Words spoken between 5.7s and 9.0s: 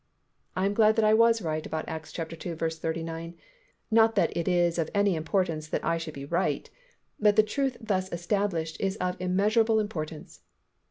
I should be right, but the truth thus established is